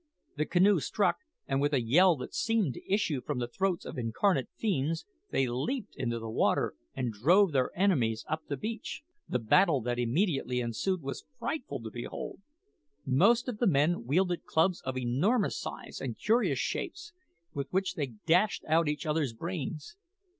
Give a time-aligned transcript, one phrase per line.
[0.35, 1.17] The canoe struck,
[1.47, 5.45] and with a yell that seemed to issue from the throats of incarnate fiends, they
[5.45, 9.03] leaped into the water and drove their enemies up the beach.
[9.29, 12.41] The battle that immediately ensued was frightful to behold.
[13.05, 17.13] Most of the men wielded clubs of enormous size and curious shapes,
[17.53, 19.97] with which they dashed out each other's brains.